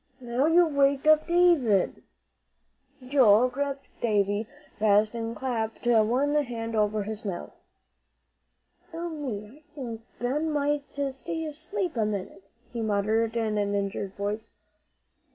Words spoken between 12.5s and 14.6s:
he muttered in an injured voice.